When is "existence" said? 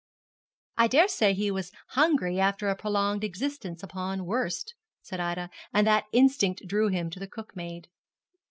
3.23-3.83